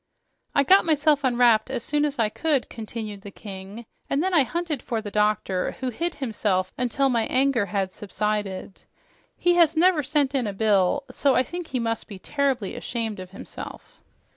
[0.55, 4.41] "I got myself unwrapped as soon as I could," continued the King, "and then I
[4.41, 8.81] hunted for the doctor, who hid himself until my anger had subsided.
[9.37, 13.19] He has never sent in a bill, so I think he must be terribly ashamed
[13.19, 13.99] of himself."